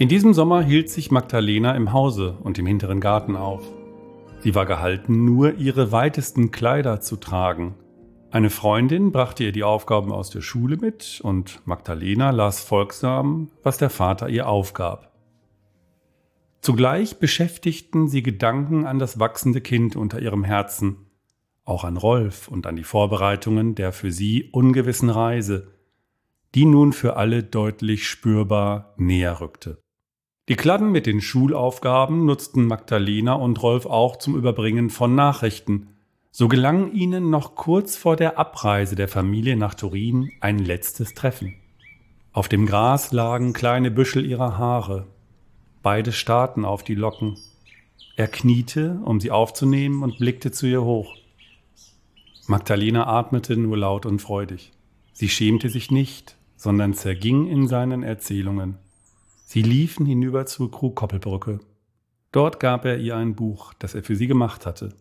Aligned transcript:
In 0.00 0.08
diesem 0.08 0.32
Sommer 0.32 0.62
hielt 0.62 0.90
sich 0.90 1.10
Magdalena 1.10 1.74
im 1.74 1.92
Hause 1.92 2.38
und 2.44 2.56
im 2.56 2.66
hinteren 2.66 3.00
Garten 3.00 3.34
auf. 3.34 3.64
Sie 4.38 4.54
war 4.54 4.64
gehalten, 4.64 5.24
nur 5.24 5.54
ihre 5.54 5.90
weitesten 5.90 6.52
Kleider 6.52 7.00
zu 7.00 7.16
tragen. 7.16 7.74
Eine 8.30 8.50
Freundin 8.50 9.10
brachte 9.10 9.42
ihr 9.42 9.50
die 9.50 9.64
Aufgaben 9.64 10.12
aus 10.12 10.30
der 10.30 10.40
Schule 10.40 10.76
mit 10.76 11.20
und 11.24 11.66
Magdalena 11.66 12.30
las 12.30 12.60
folgsam, 12.60 13.50
was 13.64 13.76
der 13.78 13.90
Vater 13.90 14.28
ihr 14.28 14.48
aufgab. 14.48 15.10
Zugleich 16.60 17.18
beschäftigten 17.18 18.06
sie 18.06 18.22
Gedanken 18.22 18.86
an 18.86 19.00
das 19.00 19.18
wachsende 19.18 19.60
Kind 19.60 19.96
unter 19.96 20.22
ihrem 20.22 20.44
Herzen, 20.44 21.08
auch 21.64 21.82
an 21.82 21.96
Rolf 21.96 22.46
und 22.46 22.68
an 22.68 22.76
die 22.76 22.84
Vorbereitungen 22.84 23.74
der 23.74 23.90
für 23.90 24.12
sie 24.12 24.48
ungewissen 24.52 25.10
Reise, 25.10 25.72
die 26.54 26.66
nun 26.66 26.92
für 26.92 27.16
alle 27.16 27.42
deutlich 27.42 28.06
spürbar 28.06 28.94
näher 28.96 29.40
rückte. 29.40 29.82
Die 30.48 30.56
Kladden 30.56 30.90
mit 30.90 31.04
den 31.04 31.20
Schulaufgaben 31.20 32.24
nutzten 32.24 32.64
Magdalena 32.64 33.34
und 33.34 33.62
Rolf 33.62 33.84
auch 33.84 34.16
zum 34.16 34.34
Überbringen 34.34 34.88
von 34.88 35.14
Nachrichten. 35.14 35.88
So 36.30 36.48
gelang 36.48 36.92
ihnen 36.92 37.28
noch 37.28 37.54
kurz 37.54 37.98
vor 37.98 38.16
der 38.16 38.38
Abreise 38.38 38.96
der 38.96 39.08
Familie 39.08 39.56
nach 39.56 39.74
Turin 39.74 40.30
ein 40.40 40.58
letztes 40.58 41.12
Treffen. 41.12 41.54
Auf 42.32 42.48
dem 42.48 42.64
Gras 42.64 43.12
lagen 43.12 43.52
kleine 43.52 43.90
Büschel 43.90 44.24
ihrer 44.24 44.56
Haare. 44.56 45.06
Beide 45.82 46.12
starrten 46.12 46.64
auf 46.64 46.82
die 46.82 46.94
Locken. 46.94 47.36
Er 48.16 48.28
kniete, 48.28 49.00
um 49.04 49.20
sie 49.20 49.30
aufzunehmen, 49.30 50.02
und 50.02 50.16
blickte 50.16 50.50
zu 50.50 50.66
ihr 50.66 50.82
hoch. 50.82 51.14
Magdalena 52.46 53.06
atmete 53.06 53.54
nur 53.54 53.76
laut 53.76 54.06
und 54.06 54.22
freudig. 54.22 54.72
Sie 55.12 55.28
schämte 55.28 55.68
sich 55.68 55.90
nicht, 55.90 56.38
sondern 56.56 56.94
zerging 56.94 57.48
in 57.48 57.68
seinen 57.68 58.02
Erzählungen. 58.02 58.78
Sie 59.50 59.62
liefen 59.62 60.04
hinüber 60.04 60.44
zur 60.44 60.70
Krugkoppelbrücke. 60.70 61.60
Dort 62.32 62.60
gab 62.60 62.84
er 62.84 62.98
ihr 62.98 63.16
ein 63.16 63.34
Buch, 63.34 63.72
das 63.78 63.94
er 63.94 64.02
für 64.02 64.14
sie 64.14 64.26
gemacht 64.26 64.66
hatte. 64.66 64.94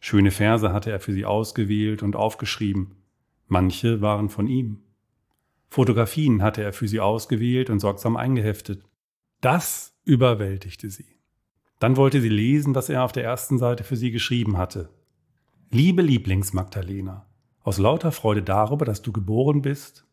Schöne 0.00 0.30
Verse 0.30 0.72
hatte 0.72 0.90
er 0.90 0.98
für 0.98 1.12
sie 1.12 1.26
ausgewählt 1.26 2.02
und 2.02 2.16
aufgeschrieben. 2.16 2.94
Manche 3.48 4.00
waren 4.00 4.30
von 4.30 4.46
ihm. 4.46 4.78
Fotografien 5.68 6.40
hatte 6.42 6.62
er 6.62 6.72
für 6.72 6.88
sie 6.88 7.00
ausgewählt 7.00 7.68
und 7.68 7.80
sorgsam 7.80 8.16
eingeheftet. 8.16 8.82
Das 9.42 9.94
überwältigte 10.06 10.88
sie. 10.88 11.18
Dann 11.78 11.98
wollte 11.98 12.22
sie 12.22 12.30
lesen, 12.30 12.74
was 12.74 12.88
er 12.88 13.04
auf 13.04 13.12
der 13.12 13.24
ersten 13.24 13.58
Seite 13.58 13.84
für 13.84 13.96
sie 13.96 14.10
geschrieben 14.10 14.56
hatte. 14.56 14.88
Liebe 15.68 16.00
Lieblings-Magdalena, 16.00 17.26
aus 17.62 17.76
lauter 17.76 18.10
Freude 18.10 18.42
darüber, 18.42 18.86
dass 18.86 19.02
du 19.02 19.12
geboren 19.12 19.60
bist. 19.60 20.06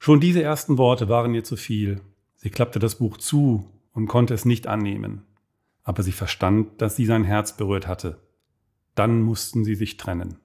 Schon 0.00 0.18
diese 0.18 0.42
ersten 0.42 0.76
Worte 0.76 1.08
waren 1.08 1.32
ihr 1.34 1.44
zu 1.44 1.54
viel. 1.54 2.00
Sie 2.42 2.48
klappte 2.48 2.78
das 2.78 2.94
Buch 2.94 3.18
zu 3.18 3.70
und 3.92 4.06
konnte 4.06 4.32
es 4.32 4.46
nicht 4.46 4.66
annehmen. 4.66 5.22
Aber 5.82 6.02
sie 6.02 6.12
verstand, 6.12 6.80
dass 6.80 6.96
sie 6.96 7.04
sein 7.04 7.24
Herz 7.24 7.54
berührt 7.54 7.86
hatte. 7.86 8.18
Dann 8.94 9.20
mussten 9.20 9.62
sie 9.62 9.74
sich 9.74 9.98
trennen. 9.98 10.38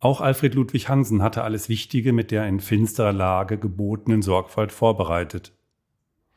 Auch 0.00 0.20
Alfred 0.20 0.56
Ludwig 0.56 0.88
Hansen 0.88 1.22
hatte 1.22 1.44
alles 1.44 1.68
Wichtige 1.68 2.12
mit 2.12 2.32
der 2.32 2.46
in 2.48 2.58
finsterer 2.58 3.12
Lage 3.12 3.56
gebotenen 3.56 4.20
Sorgfalt 4.20 4.72
vorbereitet. 4.72 5.52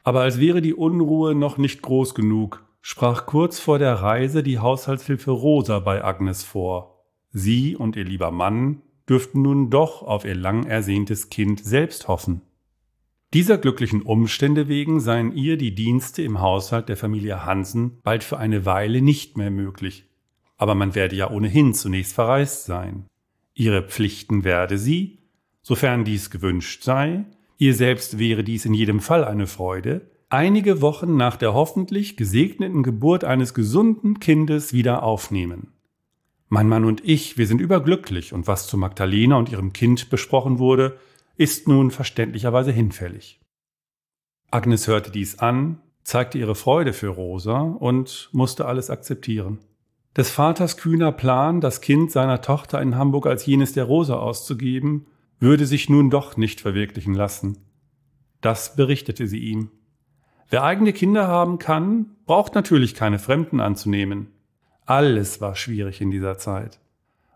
Aber 0.03 0.21
als 0.21 0.39
wäre 0.39 0.61
die 0.61 0.75
Unruhe 0.75 1.33
noch 1.33 1.57
nicht 1.57 1.81
groß 1.81 2.13
genug, 2.13 2.63
sprach 2.81 3.25
kurz 3.25 3.59
vor 3.59 3.79
der 3.79 3.95
Reise 3.95 4.43
die 4.43 4.59
Haushaltshilfe 4.59 5.31
Rosa 5.31 5.79
bei 5.79 6.03
Agnes 6.03 6.43
vor. 6.43 7.03
Sie 7.31 7.75
und 7.75 7.95
ihr 7.95 8.03
lieber 8.03 8.29
Mann 8.29 8.83
dürften 9.09 9.41
nun 9.41 9.71
doch 9.71 10.03
auf 10.03 10.25
ihr 10.25 10.35
lang 10.35 10.65
ersehntes 10.65 11.29
Kind 11.29 11.63
selbst 11.63 12.07
hoffen. 12.07 12.41
Dieser 13.33 13.57
glücklichen 13.57 14.01
Umstände 14.01 14.67
wegen 14.67 14.99
seien 14.99 15.33
ihr 15.33 15.55
die 15.55 15.73
Dienste 15.73 16.21
im 16.21 16.41
Haushalt 16.41 16.89
der 16.89 16.97
Familie 16.97 17.45
Hansen 17.45 18.01
bald 18.03 18.25
für 18.25 18.37
eine 18.37 18.65
Weile 18.65 19.01
nicht 19.01 19.37
mehr 19.37 19.51
möglich. 19.51 20.03
Aber 20.57 20.75
man 20.75 20.95
werde 20.95 21.15
ja 21.15 21.31
ohnehin 21.31 21.73
zunächst 21.73 22.13
verreist 22.13 22.65
sein. 22.65 23.05
Ihre 23.53 23.83
Pflichten 23.83 24.43
werde 24.43 24.77
sie, 24.77 25.19
sofern 25.61 26.03
dies 26.03 26.29
gewünscht 26.29 26.83
sei, 26.83 27.23
ihr 27.57 27.73
selbst 27.73 28.19
wäre 28.19 28.43
dies 28.43 28.65
in 28.65 28.73
jedem 28.73 28.99
Fall 28.99 29.23
eine 29.23 29.47
Freude, 29.47 30.11
einige 30.27 30.81
Wochen 30.81 31.15
nach 31.15 31.37
der 31.37 31.53
hoffentlich 31.53 32.17
gesegneten 32.17 32.83
Geburt 32.83 33.23
eines 33.23 33.53
gesunden 33.53 34.19
Kindes 34.19 34.73
wieder 34.73 35.03
aufnehmen. 35.03 35.71
Mein 36.49 36.67
Mann 36.67 36.83
und 36.83 37.01
ich, 37.07 37.37
wir 37.37 37.47
sind 37.47 37.61
überglücklich, 37.61 38.33
und 38.33 38.45
was 38.45 38.67
zu 38.67 38.77
Magdalena 38.77 39.37
und 39.37 39.49
ihrem 39.49 39.71
Kind 39.71 40.09
besprochen 40.09 40.59
wurde, 40.59 40.97
ist 41.41 41.67
nun 41.67 41.89
verständlicherweise 41.89 42.71
hinfällig. 42.71 43.41
Agnes 44.51 44.87
hörte 44.87 45.09
dies 45.09 45.39
an, 45.39 45.81
zeigte 46.03 46.37
ihre 46.37 46.53
Freude 46.53 46.93
für 46.93 47.07
Rosa 47.07 47.61
und 47.61 48.29
musste 48.31 48.65
alles 48.65 48.91
akzeptieren. 48.91 49.57
Des 50.15 50.29
Vaters 50.29 50.77
kühner 50.77 51.11
Plan, 51.11 51.59
das 51.59 51.81
Kind 51.81 52.11
seiner 52.11 52.43
Tochter 52.43 52.79
in 52.79 52.95
Hamburg 52.95 53.25
als 53.25 53.47
jenes 53.47 53.73
der 53.73 53.85
Rosa 53.85 54.17
auszugeben, 54.17 55.07
würde 55.39 55.65
sich 55.65 55.89
nun 55.89 56.11
doch 56.11 56.37
nicht 56.37 56.61
verwirklichen 56.61 57.15
lassen. 57.15 57.57
Das 58.41 58.75
berichtete 58.75 59.25
sie 59.25 59.39
ihm. 59.39 59.71
Wer 60.47 60.63
eigene 60.63 60.93
Kinder 60.93 61.27
haben 61.27 61.57
kann, 61.57 62.17
braucht 62.27 62.53
natürlich 62.53 62.93
keine 62.93 63.17
Fremden 63.17 63.59
anzunehmen. 63.59 64.27
Alles 64.85 65.41
war 65.41 65.55
schwierig 65.55 66.01
in 66.01 66.11
dieser 66.11 66.37
Zeit. 66.37 66.79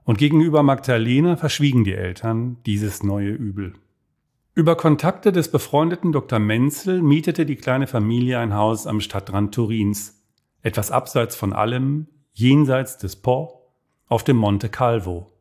Und 0.03 0.19
gegenüber 0.19 0.61
Magdalena 0.61 1.37
verschwiegen 1.37 1.83
die 1.83 1.95
Eltern 1.95 2.57
dieses 2.67 3.01
neue 3.01 3.31
Übel. 3.31 3.73
Über 4.55 4.75
Kontakte 4.75 5.31
des 5.31 5.51
befreundeten 5.51 6.11
Dr. 6.13 6.39
Menzel 6.39 7.01
mietete 7.01 7.45
die 7.45 7.57
kleine 7.57 7.87
Familie 7.87 8.39
ein 8.39 8.53
Haus 8.53 8.87
am 8.87 9.01
Stadtrand 9.01 9.53
Turins, 9.53 10.23
etwas 10.63 10.91
abseits 10.91 11.35
von 11.35 11.53
allem, 11.53 12.07
jenseits 12.31 12.97
des 12.97 13.17
Po, 13.17 13.69
auf 14.07 14.23
dem 14.23 14.37
Monte 14.37 14.69
Calvo. 14.69 15.33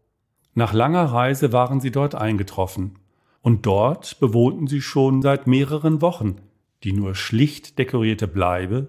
Nach 0.54 0.72
langer 0.72 1.04
Reise 1.04 1.52
waren 1.52 1.80
sie 1.80 1.92
dort 1.92 2.14
eingetroffen, 2.14 2.98
und 3.40 3.66
dort 3.66 4.18
bewohnten 4.20 4.66
sie 4.66 4.82
schon 4.82 5.22
seit 5.22 5.46
mehreren 5.46 6.02
Wochen 6.02 6.40
die 6.84 6.92
nur 6.92 7.14
schlicht 7.14 7.78
dekorierte 7.78 8.28
Bleibe, 8.28 8.88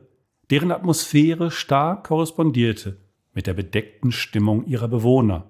deren 0.50 0.72
Atmosphäre 0.72 1.50
stark 1.50 2.06
korrespondierte 2.08 2.98
mit 3.34 3.48
der 3.48 3.54
bedeckten 3.54 4.12
Stimmung 4.12 4.66
ihrer 4.66 4.88
Bewohner. 4.88 5.46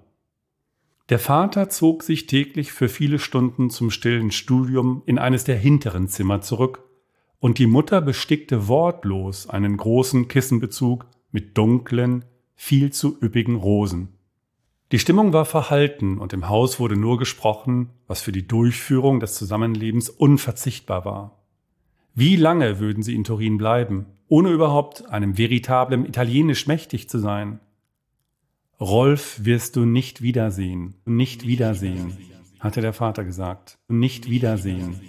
Der 1.08 1.20
Vater 1.20 1.68
zog 1.68 2.02
sich 2.02 2.26
täglich 2.26 2.72
für 2.72 2.88
viele 2.88 3.20
Stunden 3.20 3.70
zum 3.70 3.90
stillen 3.90 4.32
Studium 4.32 5.02
in 5.06 5.18
eines 5.18 5.44
der 5.44 5.56
hinteren 5.56 6.08
Zimmer 6.08 6.40
zurück, 6.40 6.82
und 7.38 7.58
die 7.58 7.66
Mutter 7.66 8.00
bestickte 8.00 8.66
wortlos 8.66 9.48
einen 9.48 9.76
großen 9.76 10.26
Kissenbezug 10.26 11.06
mit 11.30 11.56
dunklen, 11.56 12.24
viel 12.56 12.92
zu 12.92 13.16
üppigen 13.22 13.54
Rosen. 13.54 14.08
Die 14.90 14.98
Stimmung 14.98 15.32
war 15.32 15.44
verhalten 15.44 16.18
und 16.18 16.32
im 16.32 16.48
Haus 16.48 16.80
wurde 16.80 16.96
nur 16.96 17.18
gesprochen, 17.18 17.90
was 18.06 18.20
für 18.20 18.32
die 18.32 18.48
Durchführung 18.48 19.20
des 19.20 19.34
Zusammenlebens 19.34 20.08
unverzichtbar 20.08 21.04
war. 21.04 21.38
Wie 22.14 22.36
lange 22.36 22.80
würden 22.80 23.02
sie 23.02 23.14
in 23.14 23.24
Turin 23.24 23.58
bleiben, 23.58 24.06
ohne 24.28 24.50
überhaupt 24.50 25.08
einem 25.08 25.38
veritablen 25.38 26.06
Italienisch 26.06 26.66
mächtig 26.66 27.08
zu 27.08 27.18
sein? 27.18 27.60
Rolf 28.80 29.40
wirst 29.42 29.76
du 29.76 29.86
nicht 29.86 30.20
wiedersehen, 30.20 30.96
nicht 31.06 31.46
wiedersehen, 31.46 32.14
hatte 32.60 32.82
der 32.82 32.92
Vater 32.92 33.24
gesagt, 33.24 33.78
nicht 33.88 34.28
wiedersehen. 34.28 35.00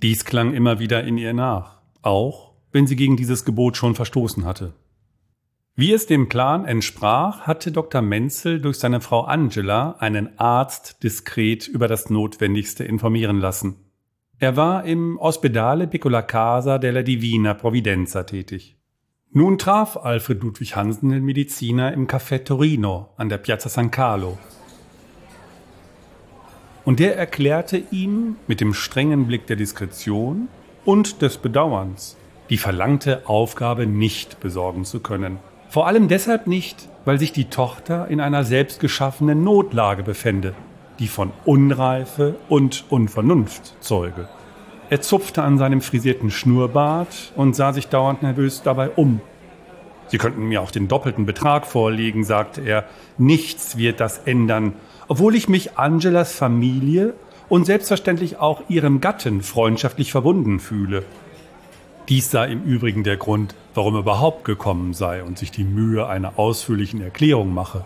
Dies 0.00 0.24
klang 0.24 0.54
immer 0.54 0.78
wieder 0.78 1.04
in 1.04 1.18
ihr 1.18 1.34
nach, 1.34 1.82
auch 2.00 2.54
wenn 2.72 2.86
sie 2.86 2.96
gegen 2.96 3.18
dieses 3.18 3.44
Gebot 3.44 3.76
schon 3.76 3.94
verstoßen 3.94 4.46
hatte. 4.46 4.72
Wie 5.76 5.92
es 5.92 6.06
dem 6.06 6.30
Plan 6.30 6.64
entsprach, 6.64 7.42
hatte 7.42 7.72
Dr. 7.72 8.00
Menzel 8.00 8.58
durch 8.60 8.78
seine 8.78 9.02
Frau 9.02 9.22
Angela 9.22 9.96
einen 9.98 10.38
Arzt 10.38 11.02
diskret 11.02 11.68
über 11.68 11.88
das 11.88 12.08
Notwendigste 12.08 12.84
informieren 12.84 13.38
lassen. 13.38 13.76
Er 14.38 14.56
war 14.56 14.84
im 14.84 15.18
Ospedale 15.18 15.86
Piccola 15.86 16.22
Casa 16.22 16.78
della 16.78 17.02
Divina 17.02 17.52
Provvidenza 17.52 18.22
tätig. 18.22 18.79
Nun 19.32 19.58
traf 19.58 19.96
Alfred 19.96 20.42
Ludwig 20.42 20.74
Hansen 20.74 21.10
den 21.10 21.24
Mediziner 21.24 21.92
im 21.92 22.08
Café 22.08 22.42
Torino 22.42 23.10
an 23.16 23.28
der 23.28 23.38
Piazza 23.38 23.68
San 23.68 23.92
Carlo. 23.92 24.38
Und 26.84 26.98
der 26.98 27.16
erklärte 27.16 27.80
ihm 27.92 28.34
mit 28.48 28.60
dem 28.60 28.74
strengen 28.74 29.28
Blick 29.28 29.46
der 29.46 29.54
Diskretion 29.54 30.48
und 30.84 31.22
des 31.22 31.38
Bedauerns, 31.38 32.16
die 32.48 32.58
verlangte 32.58 33.22
Aufgabe 33.28 33.86
nicht 33.86 34.40
besorgen 34.40 34.84
zu 34.84 34.98
können. 34.98 35.38
Vor 35.68 35.86
allem 35.86 36.08
deshalb 36.08 36.48
nicht, 36.48 36.88
weil 37.04 37.20
sich 37.20 37.30
die 37.30 37.50
Tochter 37.50 38.08
in 38.08 38.20
einer 38.20 38.42
selbstgeschaffenen 38.42 39.44
Notlage 39.44 40.02
befände, 40.02 40.54
die 40.98 41.06
von 41.06 41.30
Unreife 41.44 42.34
und 42.48 42.84
Unvernunft 42.90 43.76
zeuge. 43.80 44.28
Er 44.90 45.00
zupfte 45.00 45.44
an 45.44 45.56
seinem 45.56 45.82
frisierten 45.82 46.32
Schnurrbart 46.32 47.32
und 47.36 47.54
sah 47.54 47.72
sich 47.72 47.86
dauernd 47.86 48.22
nervös 48.22 48.62
dabei 48.62 48.90
um. 48.90 49.20
Sie 50.08 50.18
könnten 50.18 50.48
mir 50.48 50.60
auch 50.60 50.72
den 50.72 50.88
doppelten 50.88 51.26
Betrag 51.26 51.64
vorlegen, 51.64 52.24
sagte 52.24 52.62
er. 52.62 52.84
Nichts 53.16 53.76
wird 53.76 54.00
das 54.00 54.18
ändern, 54.18 54.72
obwohl 55.06 55.36
ich 55.36 55.48
mich 55.48 55.78
Angelas 55.78 56.32
Familie 56.32 57.14
und 57.48 57.66
selbstverständlich 57.66 58.38
auch 58.38 58.62
ihrem 58.68 59.00
Gatten 59.00 59.42
freundschaftlich 59.42 60.10
verbunden 60.10 60.58
fühle. 60.58 61.04
Dies 62.08 62.32
sei 62.32 62.50
im 62.50 62.64
Übrigen 62.64 63.04
der 63.04 63.16
Grund, 63.16 63.54
warum 63.74 63.94
er 63.94 64.00
überhaupt 64.00 64.44
gekommen 64.44 64.92
sei 64.92 65.22
und 65.22 65.38
sich 65.38 65.52
die 65.52 65.62
Mühe 65.62 66.08
einer 66.08 66.36
ausführlichen 66.36 67.00
Erklärung 67.00 67.54
mache. 67.54 67.84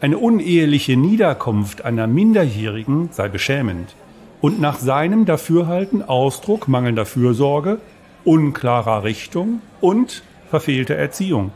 Eine 0.00 0.18
uneheliche 0.18 0.96
Niederkunft 0.96 1.84
einer 1.84 2.08
Minderjährigen 2.08 3.10
sei 3.12 3.28
beschämend 3.28 3.94
und 4.44 4.60
nach 4.60 4.78
seinem 4.78 5.24
Dafürhalten 5.24 6.02
Ausdruck 6.02 6.68
mangelnder 6.68 7.06
Fürsorge, 7.06 7.78
unklarer 8.24 9.02
Richtung 9.02 9.62
und 9.80 10.22
verfehlter 10.50 10.96
Erziehung. 10.96 11.50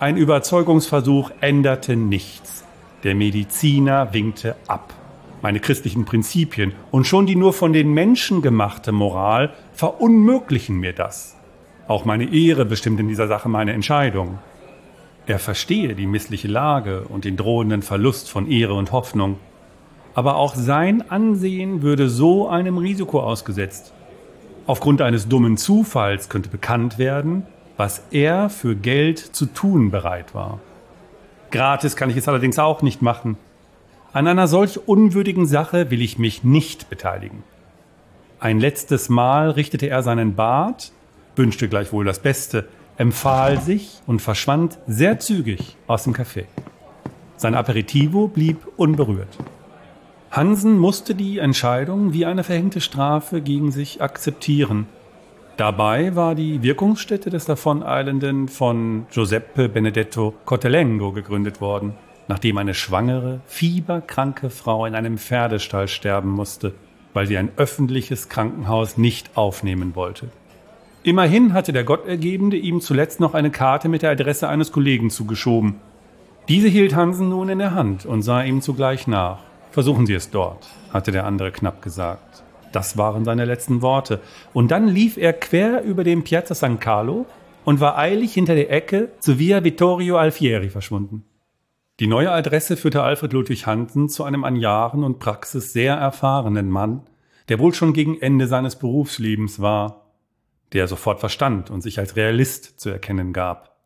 Ein 0.00 0.16
Überzeugungsversuch 0.16 1.30
änderte 1.42 1.94
nichts. 1.94 2.64
Der 3.02 3.14
Mediziner 3.14 4.14
winkte 4.14 4.56
ab. 4.66 4.94
Meine 5.42 5.60
christlichen 5.60 6.06
Prinzipien 6.06 6.72
und 6.90 7.06
schon 7.06 7.26
die 7.26 7.36
nur 7.36 7.52
von 7.52 7.74
den 7.74 7.92
Menschen 7.92 8.40
gemachte 8.40 8.90
Moral 8.90 9.52
verunmöglichen 9.74 10.76
mir 10.76 10.94
das. 10.94 11.36
Auch 11.86 12.06
meine 12.06 12.32
Ehre 12.32 12.64
bestimmt 12.64 12.98
in 12.98 13.08
dieser 13.08 13.28
Sache 13.28 13.50
meine 13.50 13.74
Entscheidung. 13.74 14.38
Er 15.26 15.38
verstehe 15.38 15.94
die 15.94 16.06
missliche 16.06 16.48
Lage 16.48 17.02
und 17.10 17.26
den 17.26 17.36
drohenden 17.36 17.82
Verlust 17.82 18.30
von 18.30 18.50
Ehre 18.50 18.72
und 18.72 18.90
Hoffnung. 18.90 19.36
Aber 20.14 20.36
auch 20.36 20.54
sein 20.54 21.10
Ansehen 21.10 21.82
würde 21.82 22.08
so 22.08 22.48
einem 22.48 22.78
Risiko 22.78 23.20
ausgesetzt. 23.20 23.92
Aufgrund 24.66 25.02
eines 25.02 25.28
dummen 25.28 25.56
Zufalls 25.56 26.28
könnte 26.28 26.48
bekannt 26.48 26.98
werden, 26.98 27.44
was 27.76 28.02
er 28.10 28.48
für 28.48 28.76
Geld 28.76 29.18
zu 29.18 29.46
tun 29.46 29.90
bereit 29.90 30.34
war. 30.34 30.60
Gratis 31.50 31.96
kann 31.96 32.10
ich 32.10 32.16
es 32.16 32.28
allerdings 32.28 32.58
auch 32.58 32.82
nicht 32.82 33.02
machen. 33.02 33.36
An 34.12 34.26
einer 34.28 34.46
solch 34.46 34.88
unwürdigen 34.88 35.46
Sache 35.46 35.90
will 35.90 36.00
ich 36.00 36.18
mich 36.18 36.44
nicht 36.44 36.88
beteiligen. 36.88 37.42
Ein 38.38 38.60
letztes 38.60 39.08
Mal 39.08 39.50
richtete 39.50 39.88
er 39.88 40.02
seinen 40.02 40.34
Bart, 40.34 40.92
wünschte 41.36 41.68
gleichwohl 41.68 42.04
das 42.04 42.20
Beste, 42.20 42.68
empfahl 42.96 43.60
sich 43.60 44.00
und 44.06 44.22
verschwand 44.22 44.78
sehr 44.86 45.18
zügig 45.18 45.76
aus 45.86 46.04
dem 46.04 46.14
Café. 46.14 46.44
Sein 47.36 47.54
Aperitivo 47.54 48.28
blieb 48.28 48.58
unberührt. 48.76 49.36
Hansen 50.34 50.80
musste 50.80 51.14
die 51.14 51.38
Entscheidung 51.38 52.12
wie 52.12 52.26
eine 52.26 52.42
verhängte 52.42 52.80
Strafe 52.80 53.40
gegen 53.40 53.70
sich 53.70 54.02
akzeptieren. 54.02 54.86
Dabei 55.56 56.16
war 56.16 56.34
die 56.34 56.60
Wirkungsstätte 56.60 57.30
des 57.30 57.44
Davoneilenden 57.44 58.48
von 58.48 59.06
Giuseppe 59.12 59.68
Benedetto 59.68 60.34
Cortelengo 60.44 61.12
gegründet 61.12 61.60
worden, 61.60 61.94
nachdem 62.26 62.58
eine 62.58 62.74
schwangere, 62.74 63.42
fieberkranke 63.46 64.50
Frau 64.50 64.86
in 64.86 64.96
einem 64.96 65.18
Pferdestall 65.18 65.86
sterben 65.86 66.30
musste, 66.30 66.74
weil 67.12 67.28
sie 67.28 67.38
ein 67.38 67.52
öffentliches 67.56 68.28
Krankenhaus 68.28 68.98
nicht 68.98 69.36
aufnehmen 69.36 69.94
wollte. 69.94 70.30
Immerhin 71.04 71.52
hatte 71.52 71.72
der 71.72 71.84
Gottergebende 71.84 72.56
ihm 72.56 72.80
zuletzt 72.80 73.20
noch 73.20 73.34
eine 73.34 73.52
Karte 73.52 73.88
mit 73.88 74.02
der 74.02 74.10
Adresse 74.10 74.48
eines 74.48 74.72
Kollegen 74.72 75.10
zugeschoben. 75.10 75.76
Diese 76.48 76.66
hielt 76.66 76.96
Hansen 76.96 77.28
nun 77.28 77.50
in 77.50 77.60
der 77.60 77.76
Hand 77.76 78.04
und 78.04 78.22
sah 78.22 78.42
ihm 78.42 78.62
zugleich 78.62 79.06
nach. 79.06 79.38
Versuchen 79.74 80.06
Sie 80.06 80.14
es 80.14 80.30
dort, 80.30 80.68
hatte 80.92 81.10
der 81.10 81.26
andere 81.26 81.50
knapp 81.50 81.82
gesagt. 81.82 82.44
Das 82.70 82.96
waren 82.96 83.24
seine 83.24 83.44
letzten 83.44 83.82
Worte. 83.82 84.20
Und 84.52 84.70
dann 84.70 84.86
lief 84.86 85.16
er 85.16 85.32
quer 85.32 85.82
über 85.82 86.04
den 86.04 86.22
Piazza 86.22 86.54
San 86.54 86.78
Carlo 86.78 87.26
und 87.64 87.80
war 87.80 87.98
eilig 87.98 88.34
hinter 88.34 88.54
der 88.54 88.70
Ecke 88.70 89.08
zu 89.18 89.40
Via 89.40 89.64
Vittorio 89.64 90.16
Alfieri 90.16 90.70
verschwunden. 90.70 91.24
Die 91.98 92.06
neue 92.06 92.30
Adresse 92.30 92.76
führte 92.76 93.02
Alfred 93.02 93.32
Ludwig 93.32 93.66
Hansen 93.66 94.08
zu 94.08 94.22
einem 94.22 94.44
an 94.44 94.54
Jahren 94.54 95.02
und 95.02 95.18
Praxis 95.18 95.72
sehr 95.72 95.94
erfahrenen 95.96 96.70
Mann, 96.70 97.00
der 97.48 97.58
wohl 97.58 97.74
schon 97.74 97.94
gegen 97.94 98.20
Ende 98.20 98.46
seines 98.46 98.76
Berufslebens 98.76 99.60
war, 99.60 100.12
der 100.72 100.86
sofort 100.86 101.18
verstand 101.18 101.68
und 101.68 101.80
sich 101.80 101.98
als 101.98 102.14
Realist 102.14 102.78
zu 102.78 102.90
erkennen 102.90 103.32
gab. 103.32 103.76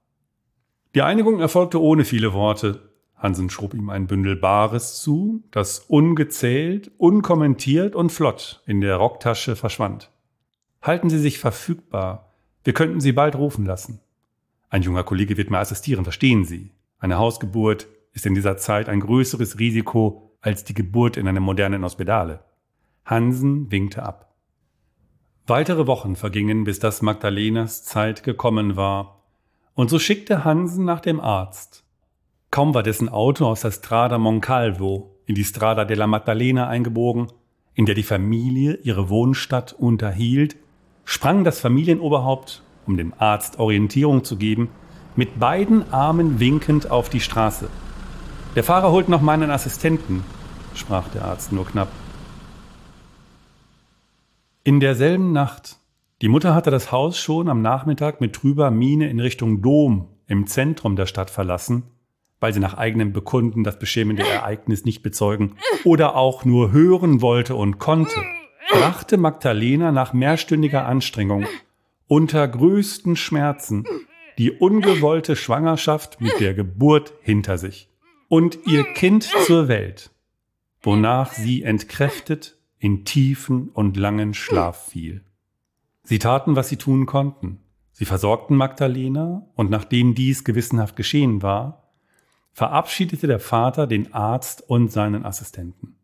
Die 0.94 1.00
Einigung 1.00 1.40
erfolgte 1.40 1.80
ohne 1.80 2.04
viele 2.04 2.34
Worte. 2.34 2.87
Hansen 3.18 3.50
schob 3.50 3.74
ihm 3.74 3.90
ein 3.90 4.06
Bündel 4.06 4.36
Bares 4.36 5.02
zu, 5.02 5.42
das 5.50 5.80
ungezählt, 5.80 6.92
unkommentiert 6.98 7.94
und 7.94 8.10
flott 8.10 8.62
in 8.66 8.80
der 8.80 8.96
Rocktasche 8.96 9.56
verschwand. 9.56 10.10
Halten 10.80 11.10
Sie 11.10 11.18
sich 11.18 11.38
verfügbar. 11.38 12.32
Wir 12.62 12.72
könnten 12.72 13.00
Sie 13.00 13.12
bald 13.12 13.34
rufen 13.34 13.66
lassen. 13.66 14.00
Ein 14.70 14.82
junger 14.82 15.02
Kollege 15.02 15.36
wird 15.36 15.50
mir 15.50 15.58
assistieren, 15.58 16.04
verstehen 16.04 16.44
Sie. 16.44 16.70
Eine 16.98 17.18
Hausgeburt 17.18 17.88
ist 18.12 18.26
in 18.26 18.34
dieser 18.34 18.56
Zeit 18.56 18.88
ein 18.88 19.00
größeres 19.00 19.58
Risiko 19.58 20.36
als 20.40 20.62
die 20.64 20.74
Geburt 20.74 21.16
in 21.16 21.26
einem 21.26 21.42
modernen 21.42 21.82
Hospitale. 21.82 22.44
Hansen 23.04 23.70
winkte 23.72 24.02
ab. 24.04 24.34
Weitere 25.46 25.86
Wochen 25.86 26.14
vergingen, 26.14 26.64
bis 26.64 26.78
das 26.78 27.02
Magdalenas 27.02 27.82
Zeit 27.82 28.22
gekommen 28.22 28.76
war. 28.76 29.24
Und 29.74 29.88
so 29.90 29.98
schickte 29.98 30.44
Hansen 30.44 30.84
nach 30.84 31.00
dem 31.00 31.20
Arzt. 31.20 31.84
Kaum 32.50 32.74
war 32.74 32.82
dessen 32.82 33.08
Auto 33.08 33.46
aus 33.46 33.60
der 33.60 33.70
Strada 33.70 34.18
Moncalvo 34.18 35.14
in 35.26 35.34
die 35.34 35.44
Strada 35.44 35.84
della 35.84 36.06
Maddalena 36.06 36.66
eingebogen, 36.66 37.28
in 37.74 37.84
der 37.84 37.94
die 37.94 38.02
Familie 38.02 38.78
ihre 38.82 39.10
Wohnstadt 39.10 39.74
unterhielt, 39.74 40.56
sprang 41.04 41.44
das 41.44 41.60
Familienoberhaupt, 41.60 42.62
um 42.86 42.96
dem 42.96 43.12
Arzt 43.18 43.58
Orientierung 43.58 44.24
zu 44.24 44.36
geben, 44.36 44.70
mit 45.14 45.38
beiden 45.38 45.92
Armen 45.92 46.40
winkend 46.40 46.90
auf 46.90 47.10
die 47.10 47.20
Straße. 47.20 47.68
Der 48.56 48.64
Fahrer 48.64 48.92
holt 48.92 49.08
noch 49.08 49.20
meinen 49.20 49.50
Assistenten, 49.50 50.24
sprach 50.74 51.08
der 51.08 51.24
Arzt 51.26 51.52
nur 51.52 51.66
knapp. 51.66 51.88
In 54.64 54.80
derselben 54.80 55.32
Nacht, 55.32 55.78
die 56.22 56.28
Mutter 56.28 56.54
hatte 56.54 56.70
das 56.70 56.90
Haus 56.90 57.18
schon 57.18 57.48
am 57.48 57.62
Nachmittag 57.62 58.20
mit 58.20 58.34
trüber 58.34 58.70
Miene 58.70 59.08
in 59.10 59.20
Richtung 59.20 59.60
Dom 59.60 60.08
im 60.26 60.46
Zentrum 60.46 60.96
der 60.96 61.06
Stadt 61.06 61.30
verlassen, 61.30 61.84
weil 62.40 62.52
sie 62.52 62.60
nach 62.60 62.74
eigenem 62.74 63.12
Bekunden 63.12 63.64
das 63.64 63.78
beschämende 63.78 64.26
Ereignis 64.26 64.84
nicht 64.84 65.02
bezeugen 65.02 65.56
oder 65.84 66.16
auch 66.16 66.44
nur 66.44 66.72
hören 66.72 67.20
wollte 67.20 67.54
und 67.54 67.78
konnte, 67.78 68.20
brachte 68.70 69.16
Magdalena 69.16 69.92
nach 69.92 70.12
mehrstündiger 70.12 70.86
Anstrengung 70.86 71.46
unter 72.06 72.46
größten 72.48 73.16
Schmerzen 73.16 73.84
die 74.38 74.52
ungewollte 74.52 75.36
Schwangerschaft 75.36 76.20
mit 76.20 76.40
der 76.40 76.54
Geburt 76.54 77.12
hinter 77.20 77.58
sich 77.58 77.90
und 78.28 78.58
ihr 78.66 78.84
Kind 78.84 79.24
zur 79.46 79.68
Welt, 79.68 80.10
wonach 80.80 81.32
sie 81.32 81.62
entkräftet 81.62 82.56
in 82.78 83.04
tiefen 83.04 83.68
und 83.70 83.96
langen 83.96 84.34
Schlaf 84.34 84.88
fiel. 84.88 85.24
Sie 86.04 86.18
taten, 86.18 86.56
was 86.56 86.68
sie 86.68 86.76
tun 86.76 87.06
konnten. 87.06 87.60
Sie 87.92 88.04
versorgten 88.04 88.56
Magdalena 88.56 89.46
und 89.56 89.70
nachdem 89.70 90.14
dies 90.14 90.44
gewissenhaft 90.44 90.94
geschehen 90.94 91.42
war, 91.42 91.87
verabschiedete 92.58 93.28
der 93.28 93.38
Vater 93.38 93.86
den 93.86 94.12
Arzt 94.12 94.68
und 94.68 94.90
seinen 94.90 95.24
Assistenten. 95.24 95.94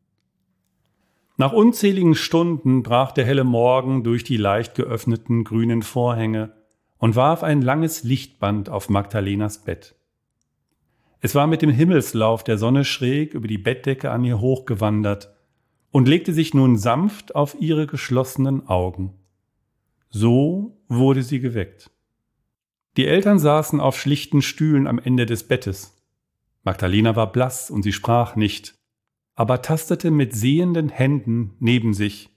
Nach 1.36 1.52
unzähligen 1.52 2.14
Stunden 2.14 2.84
brach 2.84 3.10
der 3.10 3.24
helle 3.24 3.42
Morgen 3.42 4.04
durch 4.04 4.22
die 4.22 4.36
leicht 4.36 4.76
geöffneten 4.76 5.42
grünen 5.42 5.82
Vorhänge 5.82 6.52
und 6.96 7.16
warf 7.16 7.42
ein 7.42 7.60
langes 7.60 8.04
Lichtband 8.04 8.68
auf 8.68 8.88
Magdalenas 8.88 9.64
Bett. 9.64 9.96
Es 11.18 11.34
war 11.34 11.48
mit 11.48 11.60
dem 11.60 11.70
Himmelslauf 11.70 12.44
der 12.44 12.56
Sonne 12.56 12.84
schräg 12.84 13.34
über 13.34 13.48
die 13.48 13.58
Bettdecke 13.58 14.12
an 14.12 14.22
ihr 14.22 14.38
hochgewandert 14.38 15.34
und 15.90 16.06
legte 16.06 16.32
sich 16.32 16.54
nun 16.54 16.78
sanft 16.78 17.34
auf 17.34 17.56
ihre 17.58 17.88
geschlossenen 17.88 18.68
Augen. 18.68 19.14
So 20.08 20.78
wurde 20.86 21.24
sie 21.24 21.40
geweckt. 21.40 21.90
Die 22.96 23.06
Eltern 23.06 23.40
saßen 23.40 23.80
auf 23.80 23.98
schlichten 23.98 24.40
Stühlen 24.40 24.86
am 24.86 25.00
Ende 25.00 25.26
des 25.26 25.48
Bettes. 25.48 25.94
Magdalena 26.64 27.14
war 27.14 27.30
blass 27.30 27.70
und 27.70 27.82
sie 27.82 27.92
sprach 27.92 28.36
nicht, 28.36 28.74
aber 29.34 29.62
tastete 29.62 30.10
mit 30.10 30.34
sehenden 30.34 30.88
Händen 30.88 31.56
neben 31.60 31.92
sich 31.92 32.30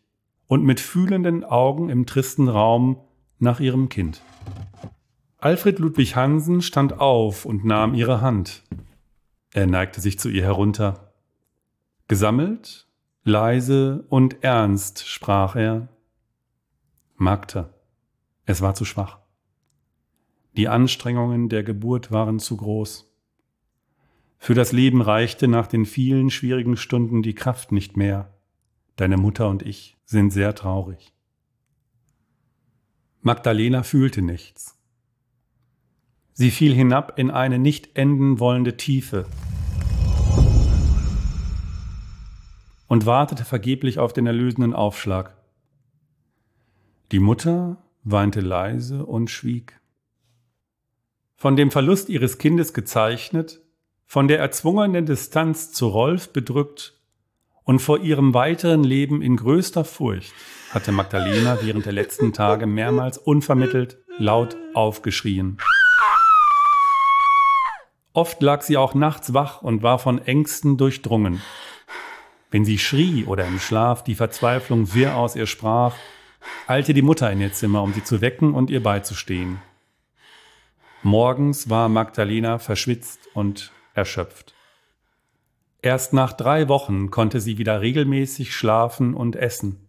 und 0.48 0.63
mit 0.63 0.79
fühlenden 0.79 1.43
Augen 1.43 1.89
im 1.89 2.05
tristen 2.05 2.50
Raum 2.50 3.01
nach 3.39 3.60
ihrem 3.60 3.89
Kind. 3.89 4.22
Alfred 5.38 5.79
Ludwig 5.79 6.15
Hansen 6.15 6.62
stand 6.62 7.00
auf 7.00 7.46
und 7.46 7.63
nahm 7.63 7.93
ihre 7.93 8.22
Hand. 8.22 8.63
Er 9.53 9.65
neigte 9.67 10.01
sich 10.01 10.19
zu 10.19 10.29
ihr 10.29 10.43
herunter. 10.43 11.13
Gesammelt, 12.07 12.88
leise 13.24 14.05
und 14.10 14.43
ernst 14.43 15.07
sprach 15.07 15.55
er. 15.55 15.88
Magda, 17.15 17.69
es 18.46 18.62
war 18.62 18.75
zu 18.75 18.84
schwach. 18.84 19.19
Die 20.55 20.67
Anstrengungen 20.67 21.50
der 21.50 21.63
Geburt 21.63 22.12
waren 22.12 22.39
zu 22.39 22.57
groß. 22.57 23.07
Für 24.38 24.53
das 24.53 24.72
Leben 24.72 25.01
reichte 25.01 25.48
nach 25.48 25.67
den 25.67 25.86
vielen 25.86 26.29
schwierigen 26.29 26.77
Stunden 26.77 27.22
die 27.22 27.34
Kraft 27.36 27.72
nicht 27.72 27.98
mehr. 27.98 28.34
Deine 28.96 29.17
Mutter 29.17 29.50
und 29.50 29.63
ich 29.63 29.98
sind 30.06 30.32
sehr 30.32 30.56
traurig. 30.56 31.13
Magdalena 33.22 33.84
fühlte 33.84 34.22
nichts. 34.22 34.77
Sie 36.34 36.51
fiel 36.51 36.74
hinab 36.74 37.17
in 37.17 37.32
eine 37.32 37.60
nicht 37.60 37.98
enden 37.98 38.39
wollende 38.39 38.77
Tiefe 38.77 39.25
und 42.88 43.06
wartete 43.06 43.44
vergeblich 43.44 44.00
auf 44.00 44.13
den 44.13 44.27
erlösenden 44.27 44.74
Aufschlag. 44.74 45.36
Die 47.12 47.20
Mutter 47.20 47.84
weinte 48.03 48.39
leise 48.39 49.06
und 49.06 49.29
schwieg. 49.29 49.79
Von 51.36 51.56
dem 51.56 51.72
Verlust 51.72 52.10
ihres 52.10 52.38
Kindes 52.38 52.74
gezeichnet, 52.74 53.62
von 54.07 54.29
der 54.29 54.39
erzwungenen 54.39 55.05
Distanz 55.05 55.73
zu 55.73 55.89
Rolf 55.89 56.31
bedrückt 56.31 56.93
und 57.65 57.79
vor 57.79 57.99
ihrem 57.99 58.33
weiteren 58.33 58.85
Leben 58.85 59.21
in 59.21 59.35
größter 59.35 59.83
Furcht 59.83 60.33
hatte 60.71 60.93
Magdalena 60.93 61.59
während 61.61 61.85
der 61.85 61.91
letzten 61.91 62.31
Tage 62.31 62.65
mehrmals 62.65 63.17
unvermittelt 63.17 63.97
laut 64.17 64.55
aufgeschrien. 64.73 65.57
Oft 68.13 68.41
lag 68.41 68.61
sie 68.61 68.77
auch 68.77 68.95
nachts 68.95 69.33
wach 69.33 69.61
und 69.61 69.83
war 69.83 69.99
von 69.99 70.19
Ängsten 70.25 70.77
durchdrungen. 70.77 71.41
Wenn 72.49 72.63
sie 72.63 72.79
schrie 72.79 73.25
oder 73.25 73.45
im 73.45 73.59
Schlaf 73.59 74.05
die 74.05 74.15
Verzweiflung 74.15 74.93
wirr 74.93 75.17
aus 75.17 75.35
ihr 75.35 75.47
sprach, 75.47 75.95
eilte 76.65 76.93
die 76.93 77.01
Mutter 77.01 77.29
in 77.29 77.41
ihr 77.41 77.51
Zimmer, 77.51 77.83
um 77.83 77.93
sie 77.93 78.03
zu 78.03 78.21
wecken 78.21 78.53
und 78.53 78.69
ihr 78.69 78.81
beizustehen. 78.81 79.61
Morgens 81.03 81.69
war 81.69 81.89
Magdalena 81.89 82.57
verschwitzt 82.57 83.19
und 83.33 83.71
erschöpft. 83.98 84.54
Erst 85.82 86.13
nach 86.13 86.34
drei 86.34 86.70
Wochen 86.70 87.12
konnte 87.12 87.39
sie 87.39 87.58
wieder 87.58 87.82
regelmäßig 87.82 88.56
schlafen 88.56 89.13
und 89.13 89.36
essen. 89.36 89.88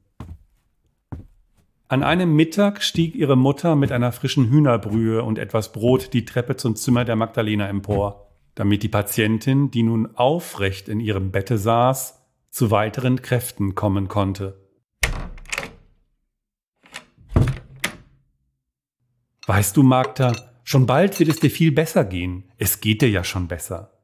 An 1.90 2.02
einem 2.02 2.36
Mittag 2.36 2.82
stieg 2.82 3.14
ihre 3.14 3.36
Mutter 3.36 3.74
mit 3.74 3.92
einer 3.92 4.12
frischen 4.12 4.50
Hühnerbrühe 4.50 5.22
und 5.22 5.38
etwas 5.38 5.72
Brot 5.72 6.12
die 6.12 6.26
Treppe 6.26 6.56
zum 6.56 6.76
Zimmer 6.76 7.06
der 7.06 7.16
Magdalena 7.16 7.66
empor, 7.66 8.28
damit 8.54 8.82
die 8.82 8.90
Patientin, 8.90 9.70
die 9.70 9.82
nun 9.82 10.14
aufrecht 10.14 10.88
in 10.88 11.00
ihrem 11.00 11.30
Bette 11.30 11.56
saß, 11.56 12.22
zu 12.50 12.70
weiteren 12.70 13.22
Kräften 13.22 13.74
kommen 13.74 14.08
konnte. 14.08 14.60
Weißt 19.46 19.74
du, 19.78 19.82
Magda, 19.82 20.36
schon 20.64 20.84
bald 20.84 21.18
wird 21.18 21.30
es 21.30 21.40
dir 21.40 21.50
viel 21.50 21.72
besser 21.72 22.04
gehen. 22.04 22.50
Es 22.58 22.82
geht 22.82 23.00
dir 23.00 23.08
ja 23.08 23.24
schon 23.24 23.48
besser. 23.48 23.97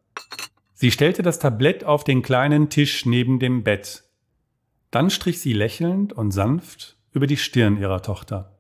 Sie 0.74 0.90
stellte 0.90 1.22
das 1.22 1.38
Tablett 1.38 1.84
auf 1.84 2.02
den 2.02 2.22
kleinen 2.22 2.68
Tisch 2.68 3.06
neben 3.06 3.38
dem 3.38 3.62
Bett. 3.62 4.04
Dann 4.90 5.08
strich 5.08 5.40
sie 5.40 5.52
lächelnd 5.52 6.12
und 6.12 6.32
sanft 6.32 6.96
über 7.12 7.28
die 7.28 7.36
Stirn 7.36 7.78
ihrer 7.78 8.02
Tochter. 8.02 8.58